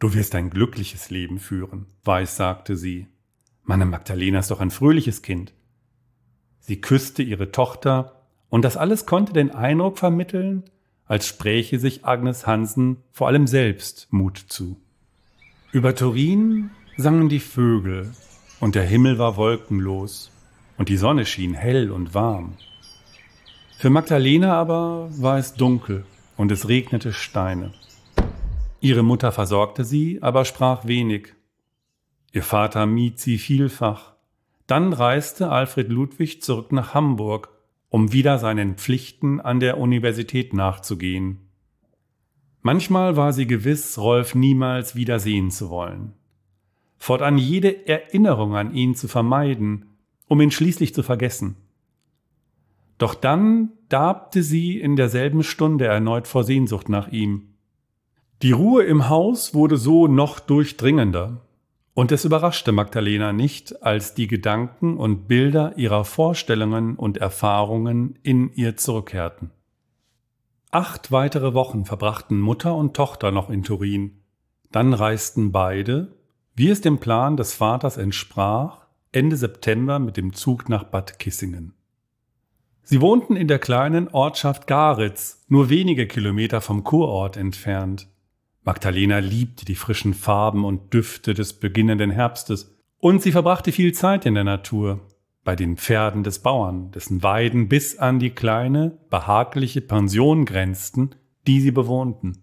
Du 0.00 0.14
wirst 0.14 0.34
ein 0.34 0.50
glückliches 0.50 1.10
Leben 1.10 1.38
führen, 1.38 1.86
weiß 2.04 2.36
sagte 2.36 2.76
sie. 2.76 3.06
Meine 3.64 3.86
Magdalena 3.86 4.40
ist 4.40 4.50
doch 4.50 4.60
ein 4.60 4.70
fröhliches 4.70 5.22
Kind. 5.22 5.54
Sie 6.60 6.80
küsste 6.80 7.22
ihre 7.22 7.52
Tochter, 7.52 8.26
und 8.50 8.64
das 8.64 8.76
alles 8.76 9.06
konnte 9.06 9.32
den 9.32 9.50
Eindruck 9.50 9.98
vermitteln, 9.98 10.64
als 11.06 11.26
spräche 11.26 11.78
sich 11.78 12.04
Agnes 12.04 12.46
Hansen 12.46 12.98
vor 13.10 13.26
allem 13.28 13.46
selbst 13.46 14.08
Mut 14.10 14.38
zu. 14.38 14.80
Über 15.70 15.94
Turin 15.94 16.70
sangen 16.96 17.28
die 17.28 17.40
Vögel, 17.40 18.12
und 18.60 18.74
der 18.74 18.84
Himmel 18.84 19.18
war 19.18 19.36
wolkenlos, 19.36 20.30
und 20.78 20.88
die 20.88 20.96
Sonne 20.96 21.26
schien 21.26 21.54
hell 21.54 21.90
und 21.90 22.14
warm. 22.14 22.54
Für 23.76 23.90
Magdalena 23.90 24.54
aber 24.54 25.10
war 25.10 25.38
es 25.38 25.54
dunkel 25.54 26.04
und 26.36 26.50
es 26.50 26.68
regnete 26.68 27.12
Steine. 27.12 27.72
Ihre 28.80 29.02
Mutter 29.02 29.32
versorgte 29.32 29.84
sie, 29.84 30.22
aber 30.22 30.44
sprach 30.44 30.86
wenig. 30.86 31.34
Ihr 32.32 32.42
Vater 32.42 32.86
mied 32.86 33.18
sie 33.18 33.38
vielfach. 33.38 34.14
Dann 34.66 34.92
reiste 34.92 35.50
Alfred 35.50 35.88
Ludwig 35.88 36.42
zurück 36.42 36.72
nach 36.72 36.94
Hamburg, 36.94 37.50
um 37.88 38.12
wieder 38.12 38.38
seinen 38.38 38.76
Pflichten 38.76 39.40
an 39.40 39.60
der 39.60 39.78
Universität 39.78 40.52
nachzugehen. 40.52 41.48
Manchmal 42.60 43.16
war 43.16 43.32
sie 43.32 43.46
gewiss, 43.46 43.98
Rolf 43.98 44.34
niemals 44.34 44.94
wieder 44.94 45.20
sehen 45.20 45.50
zu 45.50 45.70
wollen. 45.70 46.12
Fortan 46.98 47.38
jede 47.38 47.86
Erinnerung 47.86 48.56
an 48.56 48.74
ihn 48.74 48.94
zu 48.94 49.08
vermeiden, 49.08 49.87
um 50.28 50.40
ihn 50.40 50.50
schließlich 50.50 50.94
zu 50.94 51.02
vergessen. 51.02 51.56
Doch 52.98 53.14
dann 53.14 53.70
darbte 53.88 54.42
sie 54.42 54.80
in 54.80 54.96
derselben 54.96 55.42
Stunde 55.42 55.86
erneut 55.86 56.26
vor 56.26 56.44
Sehnsucht 56.44 56.88
nach 56.88 57.08
ihm. 57.08 57.54
Die 58.42 58.52
Ruhe 58.52 58.84
im 58.84 59.08
Haus 59.08 59.54
wurde 59.54 59.76
so 59.76 60.06
noch 60.06 60.38
durchdringender, 60.38 61.40
und 61.94 62.12
es 62.12 62.24
überraschte 62.24 62.70
Magdalena 62.70 63.32
nicht, 63.32 63.82
als 63.82 64.14
die 64.14 64.28
Gedanken 64.28 64.98
und 64.98 65.26
Bilder 65.26 65.76
ihrer 65.76 66.04
Vorstellungen 66.04 66.94
und 66.94 67.16
Erfahrungen 67.16 68.16
in 68.22 68.52
ihr 68.54 68.76
zurückkehrten. 68.76 69.50
Acht 70.70 71.10
weitere 71.10 71.54
Wochen 71.54 71.86
verbrachten 71.86 72.38
Mutter 72.38 72.76
und 72.76 72.94
Tochter 72.94 73.32
noch 73.32 73.50
in 73.50 73.64
Turin. 73.64 74.20
Dann 74.70 74.92
reisten 74.92 75.50
beide, 75.50 76.14
wie 76.54 76.68
es 76.68 76.80
dem 76.80 76.98
Plan 76.98 77.36
des 77.36 77.54
Vaters 77.54 77.96
entsprach, 77.96 78.86
Ende 79.10 79.36
September 79.36 79.98
mit 79.98 80.18
dem 80.18 80.34
Zug 80.34 80.68
nach 80.68 80.84
Bad 80.84 81.18
Kissingen. 81.18 81.72
Sie 82.82 83.00
wohnten 83.00 83.36
in 83.36 83.48
der 83.48 83.58
kleinen 83.58 84.08
Ortschaft 84.08 84.66
Garitz, 84.66 85.44
nur 85.48 85.70
wenige 85.70 86.06
Kilometer 86.06 86.60
vom 86.60 86.84
Kurort 86.84 87.38
entfernt. 87.38 88.08
Magdalena 88.64 89.18
liebte 89.18 89.64
die 89.64 89.76
frischen 89.76 90.12
Farben 90.12 90.64
und 90.66 90.92
Düfte 90.92 91.32
des 91.32 91.54
beginnenden 91.54 92.10
Herbstes, 92.10 92.74
und 92.98 93.22
sie 93.22 93.32
verbrachte 93.32 93.72
viel 93.72 93.94
Zeit 93.94 94.26
in 94.26 94.34
der 94.34 94.44
Natur, 94.44 95.00
bei 95.42 95.56
den 95.56 95.78
Pferden 95.78 96.22
des 96.22 96.40
Bauern, 96.40 96.90
dessen 96.90 97.22
Weiden 97.22 97.68
bis 97.68 97.96
an 97.96 98.18
die 98.18 98.30
kleine, 98.30 98.98
behagliche 99.08 99.80
Pension 99.80 100.44
grenzten, 100.44 101.14
die 101.46 101.60
sie 101.62 101.70
bewohnten. 101.70 102.42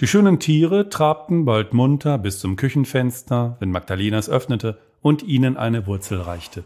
Die 0.00 0.06
schönen 0.06 0.38
Tiere 0.38 0.88
trabten 0.88 1.44
bald 1.44 1.74
munter 1.74 2.16
bis 2.18 2.38
zum 2.38 2.54
Küchenfenster, 2.54 3.56
wenn 3.58 3.72
Magdalena 3.72 4.18
es 4.18 4.30
öffnete 4.30 4.78
und 5.02 5.22
ihnen 5.22 5.56
eine 5.56 5.86
Wurzel 5.86 6.20
reichte. 6.20 6.64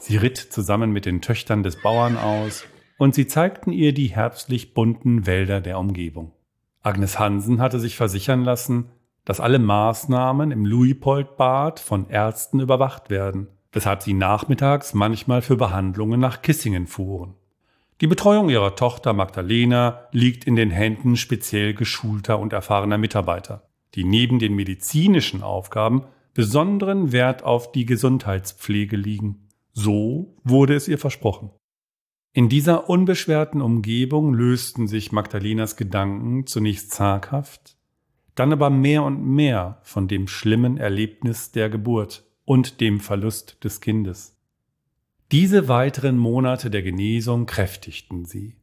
Sie 0.00 0.16
ritt 0.16 0.38
zusammen 0.38 0.90
mit 0.90 1.06
den 1.06 1.20
Töchtern 1.20 1.62
des 1.62 1.76
Bauern 1.76 2.16
aus, 2.16 2.64
und 2.98 3.14
sie 3.14 3.26
zeigten 3.26 3.72
ihr 3.72 3.94
die 3.94 4.08
herbstlich 4.08 4.74
bunten 4.74 5.26
Wälder 5.26 5.60
der 5.60 5.78
Umgebung. 5.78 6.32
Agnes 6.82 7.18
Hansen 7.18 7.60
hatte 7.60 7.80
sich 7.80 7.96
versichern 7.96 8.44
lassen, 8.44 8.90
dass 9.24 9.40
alle 9.40 9.58
Maßnahmen 9.58 10.50
im 10.50 10.66
Luipoldbad 10.66 11.80
von 11.80 12.08
Ärzten 12.08 12.60
überwacht 12.60 13.10
werden, 13.10 13.48
weshalb 13.72 14.02
sie 14.02 14.14
nachmittags 14.14 14.94
manchmal 14.94 15.42
für 15.42 15.56
Behandlungen 15.56 16.20
nach 16.20 16.42
Kissingen 16.42 16.86
fuhren. 16.86 17.34
Die 18.00 18.06
Betreuung 18.06 18.48
ihrer 18.48 18.76
Tochter 18.76 19.12
Magdalena 19.12 20.08
liegt 20.10 20.44
in 20.44 20.56
den 20.56 20.70
Händen 20.70 21.16
speziell 21.16 21.74
geschulter 21.74 22.38
und 22.38 22.52
erfahrener 22.52 22.96
Mitarbeiter, 22.96 23.68
die 23.94 24.04
neben 24.04 24.38
den 24.38 24.54
medizinischen 24.54 25.42
Aufgaben 25.42 26.04
besonderen 26.34 27.12
Wert 27.12 27.42
auf 27.42 27.72
die 27.72 27.86
Gesundheitspflege 27.86 28.96
liegen. 28.96 29.48
So 29.72 30.36
wurde 30.44 30.74
es 30.74 30.88
ihr 30.88 30.98
versprochen. 30.98 31.50
In 32.32 32.48
dieser 32.48 32.88
unbeschwerten 32.88 33.60
Umgebung 33.60 34.34
lösten 34.34 34.86
sich 34.86 35.10
Magdalenas 35.10 35.76
Gedanken 35.76 36.46
zunächst 36.46 36.92
zaghaft, 36.92 37.76
dann 38.36 38.52
aber 38.52 38.70
mehr 38.70 39.02
und 39.02 39.24
mehr 39.24 39.80
von 39.82 40.06
dem 40.06 40.28
schlimmen 40.28 40.76
Erlebnis 40.76 41.50
der 41.50 41.68
Geburt 41.68 42.24
und 42.44 42.80
dem 42.80 43.00
Verlust 43.00 43.62
des 43.64 43.80
Kindes. 43.80 44.36
Diese 45.32 45.68
weiteren 45.68 46.18
Monate 46.18 46.70
der 46.70 46.82
Genesung 46.82 47.46
kräftigten 47.46 48.24
sie. 48.24 48.59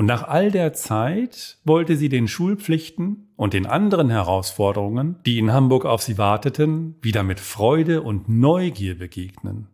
Und 0.00 0.06
nach 0.06 0.26
all 0.26 0.50
der 0.50 0.72
Zeit 0.72 1.58
wollte 1.62 1.94
sie 1.94 2.08
den 2.08 2.26
Schulpflichten 2.26 3.28
und 3.36 3.52
den 3.52 3.66
anderen 3.66 4.08
Herausforderungen, 4.08 5.16
die 5.26 5.38
in 5.38 5.52
Hamburg 5.52 5.84
auf 5.84 6.00
sie 6.02 6.16
warteten, 6.16 6.94
wieder 7.02 7.22
mit 7.22 7.38
Freude 7.38 8.00
und 8.00 8.26
Neugier 8.26 8.96
begegnen. 8.96 9.66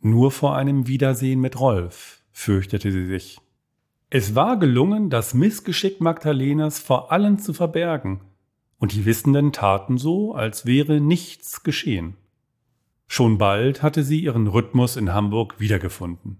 Nur 0.00 0.30
vor 0.30 0.56
einem 0.56 0.86
Wiedersehen 0.86 1.42
mit 1.42 1.60
Rolf 1.60 2.22
fürchtete 2.32 2.90
sie 2.90 3.04
sich. 3.04 3.38
Es 4.08 4.34
war 4.34 4.58
gelungen, 4.58 5.10
das 5.10 5.34
Missgeschick 5.34 6.00
Magdalenas 6.00 6.78
vor 6.78 7.12
allen 7.12 7.38
zu 7.38 7.52
verbergen, 7.52 8.22
und 8.78 8.94
die 8.94 9.04
Wissenden 9.04 9.52
taten 9.52 9.98
so, 9.98 10.32
als 10.32 10.64
wäre 10.64 11.02
nichts 11.02 11.64
geschehen. 11.64 12.16
Schon 13.08 13.36
bald 13.36 13.82
hatte 13.82 14.04
sie 14.04 14.20
ihren 14.20 14.46
Rhythmus 14.46 14.96
in 14.96 15.12
Hamburg 15.12 15.60
wiedergefunden. 15.60 16.38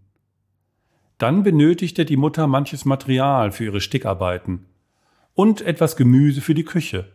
Dann 1.20 1.42
benötigte 1.42 2.06
die 2.06 2.16
Mutter 2.16 2.46
manches 2.46 2.86
Material 2.86 3.52
für 3.52 3.64
ihre 3.64 3.82
Stickarbeiten 3.82 4.64
und 5.34 5.60
etwas 5.60 5.96
Gemüse 5.96 6.40
für 6.40 6.54
die 6.54 6.64
Küche. 6.64 7.12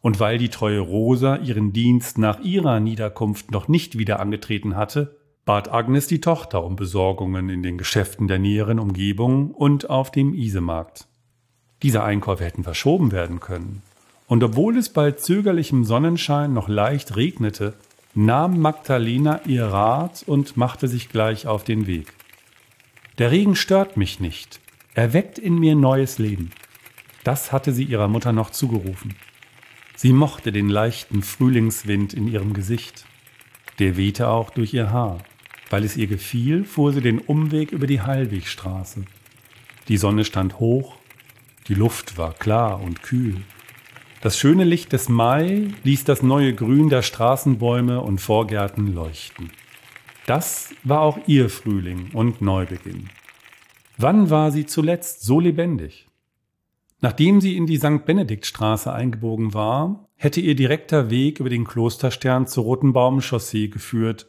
Und 0.00 0.20
weil 0.20 0.38
die 0.38 0.50
treue 0.50 0.78
Rosa 0.78 1.34
ihren 1.34 1.72
Dienst 1.72 2.16
nach 2.16 2.38
ihrer 2.38 2.78
Niederkunft 2.78 3.50
noch 3.50 3.66
nicht 3.66 3.98
wieder 3.98 4.20
angetreten 4.20 4.76
hatte, 4.76 5.16
bat 5.44 5.68
Agnes 5.68 6.06
die 6.06 6.20
Tochter 6.20 6.62
um 6.62 6.76
Besorgungen 6.76 7.48
in 7.48 7.64
den 7.64 7.76
Geschäften 7.76 8.28
der 8.28 8.38
näheren 8.38 8.78
Umgebung 8.78 9.50
und 9.50 9.90
auf 9.90 10.12
dem 10.12 10.32
Isemarkt. 10.32 11.08
Diese 11.82 12.04
Einkäufe 12.04 12.44
hätten 12.44 12.62
verschoben 12.62 13.10
werden 13.10 13.40
können. 13.40 13.82
Und 14.28 14.44
obwohl 14.44 14.78
es 14.78 14.90
bei 14.90 15.10
zögerlichem 15.10 15.82
Sonnenschein 15.82 16.52
noch 16.54 16.68
leicht 16.68 17.16
regnete, 17.16 17.74
nahm 18.14 18.60
Magdalena 18.60 19.40
ihr 19.44 19.66
Rat 19.66 20.22
und 20.24 20.56
machte 20.56 20.86
sich 20.86 21.08
gleich 21.08 21.48
auf 21.48 21.64
den 21.64 21.88
Weg. 21.88 22.14
Der 23.20 23.30
Regen 23.30 23.54
stört 23.54 23.98
mich 23.98 24.18
nicht, 24.18 24.60
er 24.94 25.12
weckt 25.12 25.38
in 25.38 25.58
mir 25.58 25.74
neues 25.74 26.16
Leben. 26.16 26.52
Das 27.22 27.52
hatte 27.52 27.70
sie 27.70 27.84
ihrer 27.84 28.08
Mutter 28.08 28.32
noch 28.32 28.48
zugerufen. 28.48 29.14
Sie 29.94 30.14
mochte 30.14 30.52
den 30.52 30.70
leichten 30.70 31.22
Frühlingswind 31.22 32.14
in 32.14 32.26
ihrem 32.26 32.54
Gesicht. 32.54 33.04
Der 33.78 33.98
wehte 33.98 34.28
auch 34.28 34.48
durch 34.48 34.72
ihr 34.72 34.90
Haar. 34.90 35.18
Weil 35.68 35.84
es 35.84 35.98
ihr 35.98 36.06
gefiel, 36.06 36.64
fuhr 36.64 36.94
sie 36.94 37.02
den 37.02 37.18
Umweg 37.18 37.72
über 37.72 37.86
die 37.86 38.00
Heilwegstraße. 38.00 39.04
Die 39.88 39.98
Sonne 39.98 40.24
stand 40.24 40.58
hoch, 40.58 40.96
die 41.68 41.74
Luft 41.74 42.16
war 42.16 42.32
klar 42.32 42.80
und 42.80 43.02
kühl. 43.02 43.36
Das 44.22 44.38
schöne 44.38 44.64
Licht 44.64 44.94
des 44.94 45.10
Mai 45.10 45.68
ließ 45.84 46.04
das 46.04 46.22
neue 46.22 46.54
Grün 46.54 46.88
der 46.88 47.02
Straßenbäume 47.02 48.00
und 48.00 48.18
Vorgärten 48.18 48.94
leuchten. 48.94 49.50
Das 50.26 50.74
war 50.84 51.00
auch 51.00 51.18
ihr 51.26 51.48
Frühling 51.48 52.10
und 52.12 52.40
Neubeginn. 52.40 53.08
Wann 53.96 54.30
war 54.30 54.52
sie 54.52 54.66
zuletzt 54.66 55.22
so 55.22 55.40
lebendig? 55.40 56.08
Nachdem 57.00 57.40
sie 57.40 57.56
in 57.56 57.66
die 57.66 57.78
St. 57.78 58.04
Benediktstraße 58.04 58.92
eingebogen 58.92 59.54
war, 59.54 60.08
hätte 60.16 60.40
ihr 60.40 60.54
direkter 60.54 61.10
Weg 61.10 61.40
über 61.40 61.48
den 61.48 61.64
Klosterstern 61.64 62.46
zur 62.46 62.64
Roten 62.64 62.92
Baumchaussee 62.92 63.68
geführt 63.68 64.26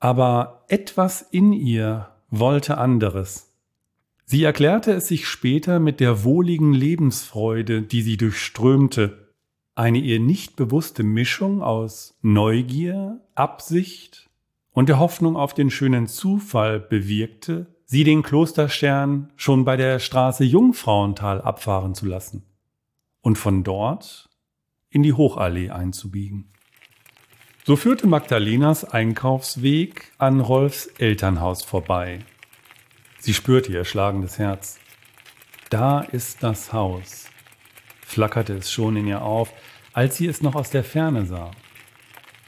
aber 0.00 0.64
etwas 0.68 1.22
in 1.22 1.52
ihr 1.52 2.08
wollte 2.30 2.78
anderes. 2.78 3.52
Sie 4.24 4.44
erklärte 4.44 4.92
es 4.92 5.08
sich 5.08 5.26
später 5.26 5.80
mit 5.80 6.00
der 6.00 6.22
wohligen 6.22 6.74
Lebensfreude, 6.74 7.82
die 7.82 8.02
sie 8.02 8.16
durchströmte, 8.16 9.32
eine 9.74 9.98
ihr 9.98 10.20
nicht 10.20 10.56
bewusste 10.56 11.02
Mischung 11.02 11.62
aus 11.62 12.18
Neugier, 12.20 13.20
Absicht 13.34 14.27
und 14.78 14.88
der 14.88 15.00
Hoffnung 15.00 15.36
auf 15.36 15.54
den 15.54 15.72
schönen 15.72 16.06
Zufall 16.06 16.78
bewirkte, 16.78 17.66
sie 17.84 18.04
den 18.04 18.22
Klosterstern 18.22 19.32
schon 19.34 19.64
bei 19.64 19.76
der 19.76 19.98
Straße 19.98 20.44
Jungfrauental 20.44 21.42
abfahren 21.42 21.96
zu 21.96 22.06
lassen 22.06 22.44
und 23.20 23.38
von 23.38 23.64
dort 23.64 24.28
in 24.88 25.02
die 25.02 25.14
Hochallee 25.14 25.70
einzubiegen. 25.70 26.52
So 27.64 27.74
führte 27.74 28.06
Magdalenas 28.06 28.84
Einkaufsweg 28.84 30.12
an 30.16 30.38
Rolfs 30.38 30.86
Elternhaus 30.86 31.64
vorbei. 31.64 32.20
Sie 33.18 33.34
spürte 33.34 33.72
ihr 33.72 33.84
schlagendes 33.84 34.38
Herz. 34.38 34.78
Da 35.70 36.02
ist 36.02 36.44
das 36.44 36.72
Haus, 36.72 37.28
flackerte 38.02 38.52
es 38.52 38.70
schon 38.70 38.94
in 38.94 39.08
ihr 39.08 39.22
auf, 39.22 39.52
als 39.92 40.18
sie 40.18 40.28
es 40.28 40.40
noch 40.40 40.54
aus 40.54 40.70
der 40.70 40.84
Ferne 40.84 41.26
sah. 41.26 41.50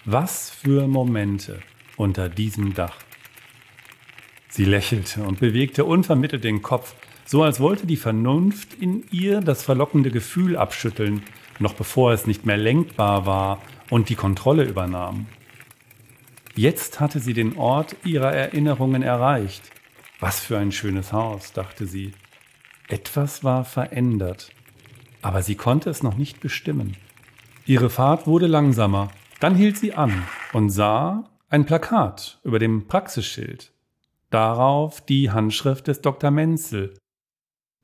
Was 0.04 0.48
für 0.48 0.86
Momente 0.86 1.58
unter 2.00 2.28
diesem 2.28 2.74
Dach. 2.74 2.96
Sie 4.48 4.64
lächelte 4.64 5.22
und 5.22 5.38
bewegte 5.38 5.84
unvermittelt 5.84 6.42
den 6.42 6.62
Kopf, 6.62 6.94
so 7.24 7.44
als 7.44 7.60
wollte 7.60 7.86
die 7.86 7.96
Vernunft 7.96 8.74
in 8.74 9.04
ihr 9.12 9.40
das 9.40 9.62
verlockende 9.62 10.10
Gefühl 10.10 10.56
abschütteln, 10.56 11.22
noch 11.60 11.74
bevor 11.74 12.12
es 12.12 12.26
nicht 12.26 12.46
mehr 12.46 12.56
lenkbar 12.56 13.26
war 13.26 13.62
und 13.90 14.08
die 14.08 14.16
Kontrolle 14.16 14.64
übernahm. 14.64 15.26
Jetzt 16.56 16.98
hatte 16.98 17.20
sie 17.20 17.34
den 17.34 17.56
Ort 17.56 17.94
ihrer 18.04 18.32
Erinnerungen 18.32 19.02
erreicht. 19.02 19.62
Was 20.18 20.40
für 20.40 20.58
ein 20.58 20.72
schönes 20.72 21.12
Haus, 21.12 21.52
dachte 21.52 21.86
sie. 21.86 22.12
Etwas 22.88 23.44
war 23.44 23.64
verändert, 23.64 24.50
aber 25.22 25.42
sie 25.42 25.54
konnte 25.54 25.90
es 25.90 26.02
noch 26.02 26.16
nicht 26.16 26.40
bestimmen. 26.40 26.96
Ihre 27.66 27.88
Fahrt 27.88 28.26
wurde 28.26 28.48
langsamer, 28.48 29.10
dann 29.38 29.54
hielt 29.54 29.78
sie 29.78 29.94
an 29.94 30.24
und 30.52 30.70
sah 30.70 31.24
ein 31.50 31.66
Plakat 31.66 32.40
über 32.44 32.60
dem 32.60 32.86
Praxisschild. 32.86 33.72
Darauf 34.30 35.00
die 35.00 35.32
Handschrift 35.32 35.88
des 35.88 36.00
Dr. 36.00 36.30
Menzel. 36.30 36.94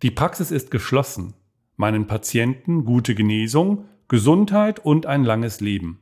Die 0.03 0.13
Praxis 0.13 0.53
ist 0.53 0.71
geschlossen. 0.71 1.35
Meinen 1.75 2.07
Patienten 2.07 2.85
gute 2.85 3.17
Genesung 3.17 3.87
Gesundheit 4.07 4.79
und 4.79 5.07
ein 5.07 5.25
langes 5.25 5.61
Leben. 5.61 6.01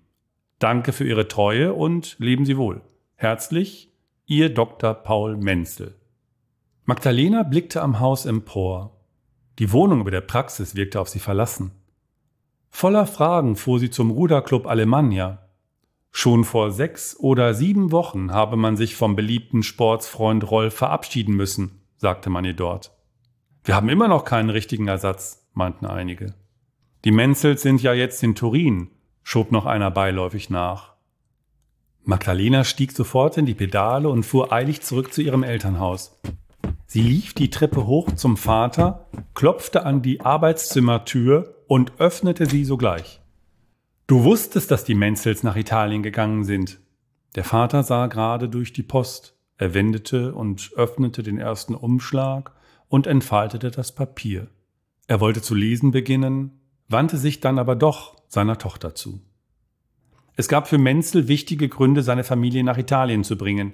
Danke 0.58 0.92
für 0.92 1.08
Ihre 1.08 1.26
Treue 1.26 1.72
und 1.72 2.16
leben 2.18 2.44
Sie 2.44 2.58
wohl. 2.58 2.82
Herzlich, 3.16 3.90
Ihr 4.26 4.52
Dr. 4.52 4.92
Paul 4.92 5.38
Menzel. 5.38 5.94
Magdalena 6.84 7.44
blickte 7.44 7.80
am 7.80 7.98
Haus 7.98 8.26
empor. 8.26 9.00
Die 9.58 9.72
Wohnung 9.72 10.02
über 10.02 10.10
der 10.10 10.20
Praxis 10.20 10.74
wirkte 10.74 11.00
auf 11.00 11.08
sie 11.08 11.18
verlassen. 11.18 11.70
Voller 12.68 13.06
Fragen 13.06 13.56
fuhr 13.56 13.78
sie 13.78 13.88
zum 13.88 14.10
Ruderclub 14.10 14.66
Alemannia. 14.66 15.43
Schon 16.16 16.44
vor 16.44 16.70
sechs 16.70 17.18
oder 17.18 17.54
sieben 17.54 17.90
Wochen 17.90 18.32
habe 18.32 18.56
man 18.56 18.76
sich 18.76 18.94
vom 18.94 19.16
beliebten 19.16 19.64
Sportsfreund 19.64 20.48
Rolf 20.48 20.72
verabschieden 20.72 21.34
müssen, 21.34 21.82
sagte 21.96 22.30
man 22.30 22.44
ihr 22.44 22.54
dort. 22.54 22.96
Wir 23.64 23.74
haben 23.74 23.88
immer 23.88 24.06
noch 24.06 24.24
keinen 24.24 24.48
richtigen 24.48 24.86
Ersatz, 24.86 25.48
meinten 25.54 25.86
einige. 25.86 26.32
Die 27.04 27.10
Menzels 27.10 27.62
sind 27.62 27.82
ja 27.82 27.92
jetzt 27.94 28.22
in 28.22 28.36
Turin, 28.36 28.92
schob 29.24 29.50
noch 29.50 29.66
einer 29.66 29.90
beiläufig 29.90 30.50
nach. 30.50 30.94
Magdalena 32.04 32.62
stieg 32.62 32.92
sofort 32.92 33.36
in 33.36 33.44
die 33.44 33.54
Pedale 33.54 34.08
und 34.08 34.22
fuhr 34.22 34.52
eilig 34.52 34.82
zurück 34.82 35.12
zu 35.12 35.20
ihrem 35.20 35.42
Elternhaus. 35.42 36.20
Sie 36.86 37.02
lief 37.02 37.34
die 37.34 37.50
Treppe 37.50 37.88
hoch 37.88 38.12
zum 38.12 38.36
Vater, 38.36 39.08
klopfte 39.34 39.84
an 39.84 40.00
die 40.00 40.20
Arbeitszimmertür 40.20 41.64
und 41.66 41.98
öffnete 41.98 42.46
sie 42.46 42.64
sogleich. 42.64 43.20
Du 44.06 44.22
wusstest, 44.22 44.70
dass 44.70 44.84
die 44.84 44.94
Menzels 44.94 45.42
nach 45.42 45.56
Italien 45.56 46.02
gegangen 46.02 46.44
sind. 46.44 46.78
Der 47.36 47.44
Vater 47.44 47.82
sah 47.82 48.06
gerade 48.06 48.50
durch 48.50 48.74
die 48.74 48.82
Post. 48.82 49.34
Er 49.56 49.72
wendete 49.72 50.34
und 50.34 50.72
öffnete 50.76 51.22
den 51.22 51.38
ersten 51.38 51.74
Umschlag 51.74 52.52
und 52.88 53.06
entfaltete 53.06 53.70
das 53.70 53.94
Papier. 53.94 54.48
Er 55.06 55.20
wollte 55.20 55.40
zu 55.40 55.54
lesen 55.54 55.90
beginnen, 55.90 56.60
wandte 56.88 57.16
sich 57.16 57.40
dann 57.40 57.58
aber 57.58 57.76
doch 57.76 58.16
seiner 58.28 58.58
Tochter 58.58 58.94
zu. 58.94 59.22
Es 60.36 60.48
gab 60.48 60.68
für 60.68 60.78
Menzel 60.78 61.28
wichtige 61.28 61.68
Gründe, 61.68 62.02
seine 62.02 62.24
Familie 62.24 62.62
nach 62.62 62.76
Italien 62.76 63.24
zu 63.24 63.38
bringen. 63.38 63.72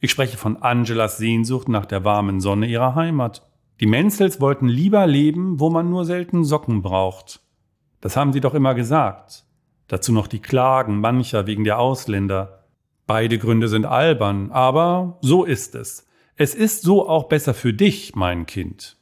Ich 0.00 0.10
spreche 0.10 0.36
von 0.36 0.58
Angelas 0.58 1.16
Sehnsucht 1.16 1.68
nach 1.68 1.86
der 1.86 2.04
warmen 2.04 2.40
Sonne 2.40 2.66
ihrer 2.66 2.96
Heimat. 2.96 3.48
Die 3.80 3.86
Menzels 3.86 4.40
wollten 4.42 4.68
lieber 4.68 5.06
leben, 5.06 5.58
wo 5.58 5.70
man 5.70 5.88
nur 5.88 6.04
selten 6.04 6.44
Socken 6.44 6.82
braucht. 6.82 7.40
Das 8.02 8.16
haben 8.16 8.34
sie 8.34 8.40
doch 8.40 8.54
immer 8.54 8.74
gesagt. 8.74 9.44
Dazu 9.90 10.12
noch 10.12 10.28
die 10.28 10.38
Klagen 10.38 11.00
mancher 11.00 11.48
wegen 11.48 11.64
der 11.64 11.80
Ausländer. 11.80 12.62
Beide 13.08 13.38
Gründe 13.38 13.66
sind 13.66 13.86
albern, 13.86 14.52
aber 14.52 15.18
so 15.20 15.42
ist 15.42 15.74
es. 15.74 16.06
Es 16.36 16.54
ist 16.54 16.82
so 16.82 17.08
auch 17.08 17.24
besser 17.24 17.54
für 17.54 17.74
dich, 17.74 18.14
mein 18.14 18.46
Kind. 18.46 18.98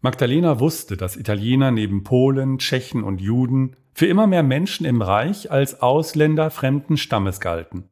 Magdalena 0.00 0.58
wusste, 0.58 0.96
dass 0.96 1.16
Italiener 1.16 1.70
neben 1.70 2.02
Polen, 2.02 2.58
Tschechen 2.58 3.04
und 3.04 3.20
Juden 3.20 3.76
für 3.94 4.06
immer 4.06 4.26
mehr 4.26 4.42
Menschen 4.42 4.84
im 4.84 5.00
Reich 5.00 5.52
als 5.52 5.80
Ausländer 5.80 6.50
fremden 6.50 6.96
Stammes 6.96 7.38
galten. 7.38 7.88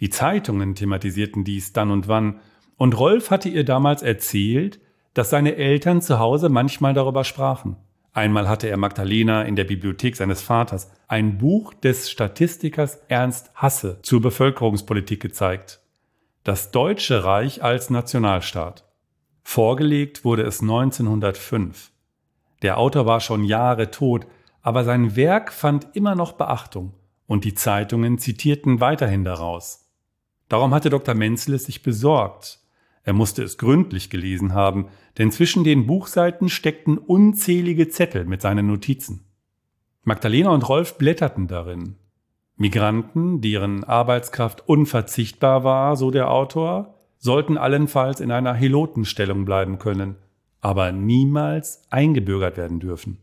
Die 0.00 0.08
Zeitungen 0.08 0.74
thematisierten 0.74 1.44
dies 1.44 1.74
dann 1.74 1.90
und 1.90 2.08
wann, 2.08 2.40
und 2.78 2.98
Rolf 2.98 3.30
hatte 3.30 3.50
ihr 3.50 3.64
damals 3.64 4.00
erzählt, 4.00 4.80
dass 5.12 5.28
seine 5.28 5.56
Eltern 5.56 6.00
zu 6.00 6.18
Hause 6.18 6.48
manchmal 6.48 6.94
darüber 6.94 7.24
sprachen. 7.24 7.76
Einmal 8.12 8.48
hatte 8.48 8.68
er 8.68 8.76
Magdalena 8.76 9.42
in 9.42 9.56
der 9.56 9.64
Bibliothek 9.64 10.16
seines 10.16 10.42
Vaters 10.42 10.90
ein 11.06 11.38
Buch 11.38 11.74
des 11.74 12.10
Statistikers 12.10 12.96
Ernst 13.08 13.50
Hasse 13.54 14.00
zur 14.02 14.20
Bevölkerungspolitik 14.20 15.20
gezeigt. 15.20 15.80
Das 16.44 16.70
Deutsche 16.70 17.24
Reich 17.24 17.62
als 17.62 17.90
Nationalstaat. 17.90 18.84
Vorgelegt 19.42 20.24
wurde 20.24 20.42
es 20.42 20.60
1905. 20.60 21.90
Der 22.62 22.78
Autor 22.78 23.06
war 23.06 23.20
schon 23.20 23.44
Jahre 23.44 23.90
tot, 23.90 24.26
aber 24.62 24.84
sein 24.84 25.14
Werk 25.14 25.52
fand 25.52 25.88
immer 25.94 26.14
noch 26.14 26.32
Beachtung 26.32 26.94
und 27.26 27.44
die 27.44 27.54
Zeitungen 27.54 28.18
zitierten 28.18 28.80
weiterhin 28.80 29.24
daraus. 29.24 29.88
Darum 30.48 30.74
hatte 30.74 30.90
Dr. 30.90 31.14
Menzel 31.14 31.54
es 31.54 31.64
sich 31.64 31.82
besorgt. 31.82 32.60
Er 33.08 33.14
musste 33.14 33.42
es 33.42 33.56
gründlich 33.56 34.10
gelesen 34.10 34.52
haben, 34.52 34.88
denn 35.16 35.32
zwischen 35.32 35.64
den 35.64 35.86
Buchseiten 35.86 36.50
steckten 36.50 36.98
unzählige 36.98 37.88
Zettel 37.88 38.26
mit 38.26 38.42
seinen 38.42 38.66
Notizen. 38.66 39.24
Magdalena 40.04 40.50
und 40.50 40.68
Rolf 40.68 40.98
blätterten 40.98 41.46
darin. 41.46 41.94
Migranten, 42.56 43.40
deren 43.40 43.82
Arbeitskraft 43.82 44.68
unverzichtbar 44.68 45.64
war, 45.64 45.96
so 45.96 46.10
der 46.10 46.30
Autor, 46.30 46.96
sollten 47.16 47.56
allenfalls 47.56 48.20
in 48.20 48.30
einer 48.30 48.52
Helotenstellung 48.52 49.46
bleiben 49.46 49.78
können, 49.78 50.16
aber 50.60 50.92
niemals 50.92 51.84
eingebürgert 51.88 52.58
werden 52.58 52.78
dürfen. 52.78 53.16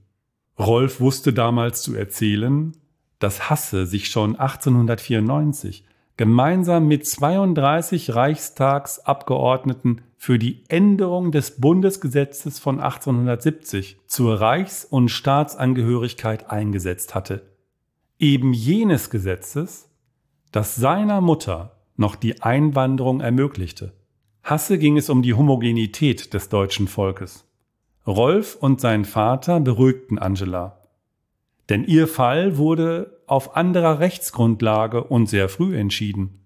Rolf 0.58 1.00
wusste 1.00 1.32
damals 1.32 1.84
zu 1.84 1.93
erzählen, 1.93 2.76
dass 3.19 3.52
Hasse 3.52 3.86
sich 3.86 4.08
schon 4.08 4.36
1894 4.36 5.86
gemeinsam 6.17 6.88
mit 6.88 7.06
32 7.06 8.15
Reichstagsabgeordneten 8.15 10.01
für 10.17 10.39
die 10.39 10.63
Änderung 10.69 11.32
des 11.32 11.60
Bundesgesetzes 11.60 12.60
von 12.60 12.80
1870 12.80 13.97
zur 14.08 14.39
Reichs- 14.39 14.86
und 14.86 15.10
Staatsangehörigkeit 15.10 16.49
eingesetzt 16.49 17.15
hatte. 17.15 17.43
Eben 18.17 18.54
jenes 18.54 19.10
Gesetzes, 19.10 19.89
das 20.51 20.75
seiner 20.75 21.21
Mutter 21.21 21.75
noch 21.97 22.15
die 22.15 22.41
Einwanderung 22.41 23.19
ermöglichte. 23.21 23.93
Hasse 24.41 24.78
ging 24.78 24.97
es 24.97 25.10
um 25.10 25.21
die 25.21 25.34
Homogenität 25.34 26.34
des 26.34 26.49
deutschen 26.49 26.88
Volkes. 26.88 27.45
Rolf 28.08 28.56
und 28.56 28.80
sein 28.80 29.04
Vater 29.04 29.60
beruhigten 29.60 30.19
Angela. 30.19 30.85
Denn 31.69 31.84
ihr 31.84 32.08
Fall 32.08 32.58
wurde 32.58 33.21
auf 33.28 33.56
anderer 33.56 33.99
Rechtsgrundlage 33.99 35.04
und 35.04 35.28
sehr 35.28 35.49
früh 35.49 35.78
entschieden. 35.78 36.45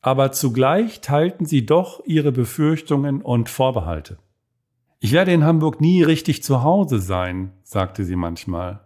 Aber 0.00 0.32
zugleich 0.32 1.00
teilten 1.00 1.46
sie 1.46 1.66
doch 1.66 2.00
ihre 2.06 2.32
Befürchtungen 2.32 3.22
und 3.22 3.48
Vorbehalte. 3.48 4.18
Ich 5.00 5.12
werde 5.12 5.32
in 5.32 5.44
Hamburg 5.44 5.80
nie 5.80 6.02
richtig 6.02 6.42
zu 6.42 6.62
Hause 6.62 7.00
sein, 7.00 7.52
sagte 7.62 8.04
sie 8.04 8.16
manchmal. 8.16 8.80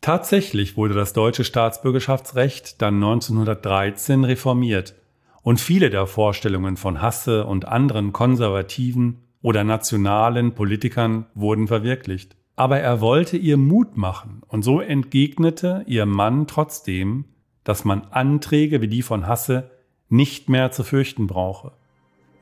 Tatsächlich 0.00 0.76
wurde 0.76 0.94
das 0.94 1.12
deutsche 1.12 1.44
Staatsbürgerschaftsrecht 1.44 2.80
dann 2.80 2.96
1913 2.96 4.24
reformiert 4.24 4.94
und 5.42 5.60
viele 5.60 5.90
der 5.90 6.06
Vorstellungen 6.06 6.76
von 6.76 7.00
Hasse 7.02 7.46
und 7.46 7.66
anderen 7.66 8.12
konservativen 8.12 9.22
oder 9.42 9.64
nationalen 9.64 10.54
Politikern 10.54 11.26
wurden 11.34 11.66
verwirklicht. 11.66 12.36
Aber 12.60 12.78
er 12.78 13.00
wollte 13.00 13.38
ihr 13.38 13.56
Mut 13.56 13.96
machen 13.96 14.42
und 14.46 14.62
so 14.62 14.82
entgegnete 14.82 15.82
ihr 15.86 16.04
Mann 16.04 16.46
trotzdem, 16.46 17.24
dass 17.64 17.86
man 17.86 18.02
Anträge 18.10 18.82
wie 18.82 18.88
die 18.88 19.00
von 19.00 19.26
Hasse 19.26 19.70
nicht 20.10 20.50
mehr 20.50 20.70
zu 20.70 20.84
fürchten 20.84 21.26
brauche. 21.26 21.72